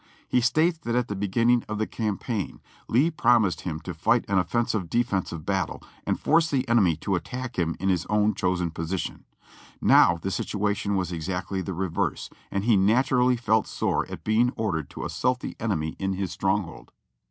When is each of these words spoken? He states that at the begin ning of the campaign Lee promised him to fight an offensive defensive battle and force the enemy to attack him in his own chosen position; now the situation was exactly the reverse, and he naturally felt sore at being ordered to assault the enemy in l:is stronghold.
He 0.27 0.41
states 0.41 0.79
that 0.79 0.95
at 0.95 1.09
the 1.09 1.15
begin 1.15 1.49
ning 1.49 1.63
of 1.69 1.77
the 1.77 1.85
campaign 1.85 2.59
Lee 2.87 3.11
promised 3.11 3.61
him 3.61 3.79
to 3.81 3.93
fight 3.93 4.25
an 4.27 4.39
offensive 4.39 4.89
defensive 4.89 5.45
battle 5.45 5.83
and 6.07 6.19
force 6.19 6.49
the 6.49 6.67
enemy 6.67 6.95
to 6.95 7.13
attack 7.13 7.59
him 7.59 7.75
in 7.79 7.89
his 7.89 8.07
own 8.07 8.33
chosen 8.33 8.71
position; 8.71 9.25
now 9.79 10.17
the 10.23 10.31
situation 10.31 10.95
was 10.95 11.11
exactly 11.11 11.61
the 11.61 11.75
reverse, 11.75 12.31
and 12.49 12.63
he 12.63 12.75
naturally 12.75 13.37
felt 13.37 13.67
sore 13.67 14.09
at 14.09 14.23
being 14.23 14.51
ordered 14.55 14.89
to 14.89 15.05
assault 15.05 15.39
the 15.39 15.55
enemy 15.59 15.95
in 15.99 16.17
l:is 16.17 16.31
stronghold. 16.31 16.91